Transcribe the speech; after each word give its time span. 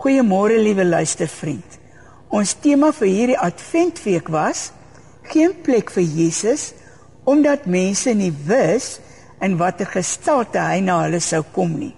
Goeiemôre 0.00 0.56
liewe 0.56 0.84
luistervriend. 0.88 1.74
Ons 2.32 2.54
tema 2.64 2.88
vir 2.96 3.08
hierdie 3.10 3.34
Adventweek 3.36 4.30
was 4.32 4.70
geen 5.28 5.52
plek 5.60 5.90
vir 5.92 6.06
Jesus 6.08 6.70
omdat 7.28 7.66
mense 7.68 8.14
nie 8.16 8.30
wis 8.48 8.94
in 9.44 9.58
watter 9.60 9.90
gestalte 9.92 10.62
hy 10.64 10.78
na 10.86 11.02
hulle 11.02 11.20
sou 11.20 11.42
kom 11.52 11.74
nie. 11.76 11.92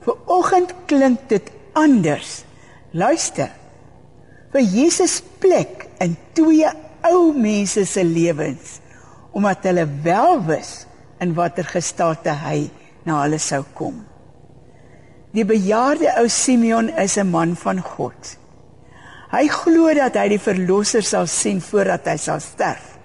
Viroggend 0.00 0.72
klink 0.88 1.26
dit 1.28 1.50
anders. 1.76 2.38
Luister. 2.96 3.52
Vir 4.54 4.64
Jesus 4.64 5.18
plek 5.44 5.90
in 6.00 6.16
twee 6.32 6.72
ou 7.10 7.34
mense 7.36 7.84
se 7.84 8.06
lewens 8.06 8.78
omdat 9.36 9.68
hulle 9.68 9.84
wel 10.08 10.40
wis 10.48 10.72
in 11.20 11.36
watter 11.36 11.68
gestalte 11.68 12.32
hy 12.46 12.70
na 13.04 13.20
hulle 13.26 13.44
sou 13.44 13.60
kom. 13.76 14.06
Die 15.30 15.46
bejaarde 15.46 16.10
ou 16.18 16.28
Simeon 16.28 16.88
is 16.98 17.16
'n 17.16 17.30
man 17.30 17.56
van 17.56 17.80
God. 17.80 18.36
Hy 19.30 19.46
glo 19.46 19.94
dat 19.94 20.14
hy 20.14 20.28
die 20.28 20.42
verlosser 20.42 21.02
sal 21.02 21.26
sien 21.26 21.60
voordat 21.60 22.06
hy 22.06 22.16
sal 22.16 22.40
sterf. 22.40 22.98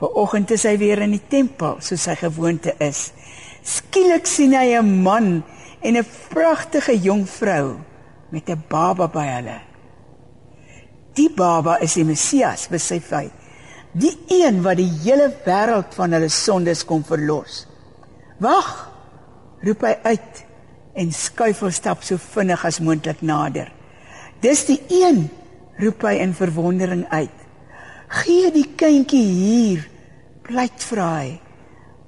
Vanoggend 0.00 0.50
is 0.50 0.62
hy 0.62 0.78
weer 0.78 1.02
in 1.04 1.10
die 1.10 1.26
tempel 1.28 1.76
soos 1.80 2.02
sy 2.02 2.14
gewoonte 2.16 2.74
is. 2.78 3.12
Skielik 3.62 4.26
sien 4.26 4.54
hy 4.54 4.72
'n 4.78 5.02
man 5.02 5.44
en 5.82 5.96
'n 5.96 6.06
pragtige 6.30 6.96
jong 6.96 7.28
vrou 7.28 7.76
met 8.30 8.48
'n 8.48 8.64
baba 8.68 9.06
by 9.06 9.26
hulle. 9.26 9.60
Die 11.14 11.30
baba 11.30 11.76
is 11.80 11.94
die 11.94 12.04
Messias, 12.04 12.68
besef 12.68 13.10
hy. 13.10 13.30
Die 13.92 14.18
een 14.28 14.62
wat 14.62 14.76
die 14.76 14.90
hele 15.04 15.32
wêreld 15.44 15.94
van 15.94 16.12
hulle 16.12 16.28
sondes 16.28 16.84
kom 16.84 17.04
verlos. 17.04 17.66
Wag, 18.38 18.90
roep 19.62 19.82
hy 19.82 19.94
uit 20.02 20.44
en 20.94 21.12
skuifel 21.12 21.72
stap 21.74 22.04
so 22.06 22.18
vinnig 22.18 22.64
as 22.64 22.80
moontlik 22.80 23.22
nader. 23.22 23.70
Dis 24.42 24.64
die 24.68 24.80
een, 24.92 25.26
roep 25.80 26.04
hy 26.06 26.18
in 26.22 26.34
verwondering 26.36 27.04
uit. 27.10 27.40
Gee 28.22 28.50
die 28.54 28.68
kindjie 28.78 29.24
hier, 29.24 29.86
pleit 30.46 30.84
vra 30.86 31.08
hy. 31.22 31.32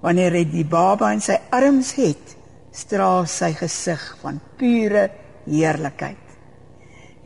Wanneer 0.05 0.37
hy 0.39 0.45
die 0.51 0.67
baba 0.69 1.11
in 1.17 1.23
sy 1.25 1.39
arms 1.55 1.95
het, 1.98 2.37
straal 2.77 3.25
sy 3.31 3.51
gesig 3.57 4.03
van 4.20 4.39
pure 4.61 5.09
heerlikheid. 5.47 6.23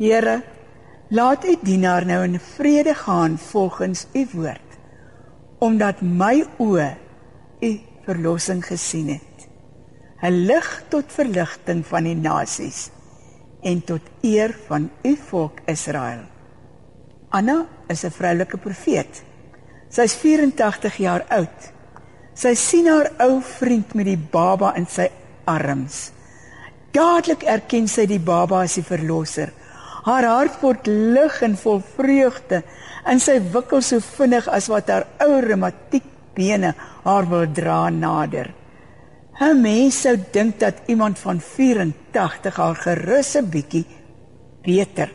Here, 0.01 0.39
laat 1.11 1.45
u 1.45 1.57
dienaar 1.61 2.07
nou 2.09 2.23
in 2.25 2.39
vrede 2.55 2.95
gaan 2.95 3.37
volgens 3.51 4.07
u 4.15 4.25
woord, 4.33 4.79
omdat 5.61 6.01
my 6.01 6.39
oë 6.63 6.93
u 7.67 7.73
verlossing 8.07 8.63
gesien 8.65 9.11
het. 9.17 9.30
'n 10.23 10.45
lig 10.47 10.69
tot 10.93 11.13
verligting 11.13 11.81
van 11.87 12.05
die 12.05 12.17
nasies 12.17 12.91
en 13.63 13.81
tot 13.85 14.05
eer 14.21 14.53
van 14.67 14.91
u 15.03 15.17
volk 15.17 15.61
Israel. 15.65 16.27
Anna 17.31 17.67
is 17.89 18.05
'n 18.05 18.11
vroulike 18.11 18.57
profeet. 18.57 19.23
Sy's 19.89 20.15
84 20.15 20.97
jaar 20.97 21.25
oud. 21.29 21.73
Sy 22.35 22.55
sien 22.55 22.87
haar 22.87 23.11
ou 23.19 23.41
vriend 23.43 23.95
met 23.95 24.05
die 24.05 24.21
baba 24.31 24.75
in 24.77 24.87
sy 24.87 25.09
arms. 25.45 26.13
Dadelik 26.93 27.43
erken 27.43 27.89
sy 27.89 28.07
die 28.07 28.21
baba 28.21 28.63
as 28.63 28.75
die 28.75 28.85
verlosser. 28.85 29.53
Haar 30.05 30.25
hart 30.25 30.61
word 30.61 30.87
lig 30.87 31.43
en 31.43 31.57
vol 31.57 31.83
vreugde 31.97 32.63
en 33.05 33.21
sy 33.21 33.41
wikkel 33.53 33.83
so 33.83 34.01
vinnig 34.01 34.49
as 34.49 34.69
wat 34.69 34.89
haar 34.89 35.07
ou 35.21 35.41
reumatiek 35.41 36.05
bene 36.35 36.75
haar 37.05 37.29
wil 37.29 37.47
dra 37.53 37.89
nader. 37.91 38.60
'n 39.41 39.57
Mens 39.57 40.03
sou 40.05 40.19
dink 40.33 40.59
dat 40.61 40.83
iemand 40.93 41.19
van 41.19 41.39
84 41.41 42.57
haar 42.57 42.77
gerus 42.77 43.37
'n 43.37 43.49
bietjie 43.49 43.87
beter, 44.63 45.09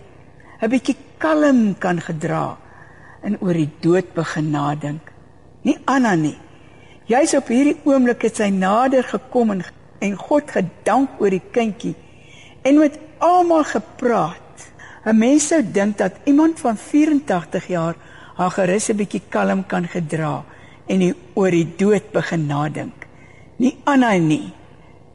'n 0.61 0.69
bietjie 0.69 0.97
kalm 1.17 1.77
kan 1.77 2.01
gedra 2.01 2.57
en 3.21 3.37
oor 3.41 3.53
die 3.53 3.69
dood 3.79 4.13
begin 4.13 4.49
nadink. 4.49 5.13
Nie 5.61 5.77
Anna 5.85 6.15
nie. 6.15 6.37
Jy's 7.05 7.35
op 7.37 7.47
hierdie 7.53 7.77
oomblik 7.83 8.21
het 8.21 8.35
sy 8.35 8.49
nader 8.49 9.03
gekom 9.03 9.51
en 9.51 9.63
en 9.99 10.17
God 10.17 10.51
gedank 10.51 11.21
oor 11.21 11.29
die 11.29 11.47
kindjie 11.51 11.95
en 12.63 12.79
met 12.79 12.99
almal 13.19 13.63
gepraat. 13.63 14.73
'n 15.05 15.17
Mens 15.17 15.47
sou 15.47 15.61
dink 15.61 15.97
dat 15.97 16.13
iemand 16.25 16.59
van 16.59 16.77
84 16.77 17.67
jaar 17.67 17.95
haar 18.35 18.51
gerus 18.51 18.89
'n 18.89 18.97
bietjie 18.97 19.21
kalm 19.29 19.65
kan 19.65 19.85
gedra 19.87 20.43
en 20.87 21.15
oor 21.33 21.51
die 21.51 21.75
dood 21.77 22.11
begin 22.11 22.47
nadink 22.47 23.04
nie 23.61 23.75
Anna 23.83 24.13
nie. 24.19 24.53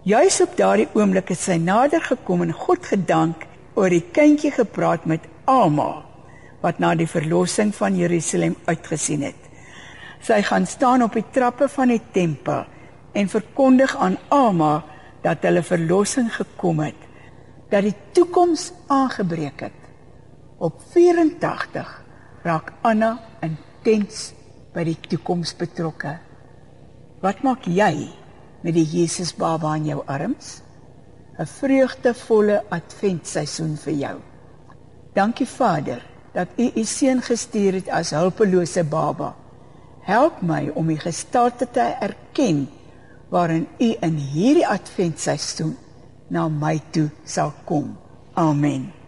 Juis 0.08 0.40
op 0.40 0.56
daardie 0.56 0.88
oomblik 0.96 1.32
het 1.34 1.40
sy 1.42 1.58
nader 1.60 2.00
gekom 2.00 2.42
en 2.46 2.54
God 2.56 2.86
gedank 2.88 3.44
oor 3.76 3.92
die 3.92 4.04
kindjie 4.14 4.52
gepraat 4.54 5.04
met 5.08 5.26
Alma 5.44 6.06
wat 6.60 6.80
na 6.80 6.92
die 6.96 7.08
verlossing 7.08 7.72
van 7.76 7.96
Jerusalem 7.96 8.56
uitgesien 8.68 9.22
het. 9.24 9.48
Sy 10.20 10.42
gaan 10.44 10.66
staan 10.68 11.04
op 11.04 11.14
die 11.16 11.24
trappe 11.32 11.68
van 11.72 11.92
die 11.92 12.02
tempel 12.12 12.66
en 13.16 13.32
verkondig 13.32 13.94
aan 13.96 14.18
Alma 14.28 14.82
dat 15.24 15.44
hulle 15.44 15.62
verlossing 15.64 16.28
gekom 16.32 16.82
het, 16.84 17.00
dat 17.72 17.84
die 17.84 17.96
toekoms 18.16 18.70
aangebreek 18.92 19.64
het. 19.68 19.78
Op 20.60 20.80
84 20.92 21.88
raak 22.44 22.72
Anna 22.84 23.14
intens 23.44 24.30
by 24.74 24.84
die 24.86 24.98
toekoms 25.08 25.54
betrokke. 25.56 26.18
Wat 27.24 27.40
maak 27.44 27.64
jy? 27.68 28.19
Met 28.62 28.74
die 28.74 28.84
Jesus 28.84 29.32
baba 29.34 29.74
in 29.74 29.84
jou 29.84 30.02
arms. 30.06 30.60
'n 31.38 31.46
Vreugdevolle 31.46 32.62
adventseisoen 32.68 33.76
vir 33.76 33.92
jou. 33.92 34.16
Dankie 35.14 35.46
Vader 35.46 36.02
dat 36.32 36.48
U 36.56 36.70
U 36.74 36.84
seun 36.84 37.22
gestuur 37.22 37.72
het 37.72 37.88
as 37.88 38.10
hulpelose 38.10 38.84
baba. 38.84 39.34
Help 40.00 40.42
my 40.42 40.70
om 40.74 40.86
die 40.86 40.98
gestalte 40.98 41.66
te 41.70 41.96
erken 42.00 42.68
waarin 43.30 43.66
U 43.78 43.96
in 44.00 44.16
hierdie 44.16 44.66
adventseisoen 44.66 45.76
na 46.28 46.48
my 46.48 46.80
toe 46.90 47.08
sal 47.24 47.52
kom. 47.64 47.96
Amen. 48.34 48.99